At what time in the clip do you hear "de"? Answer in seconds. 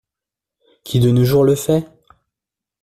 0.99-1.11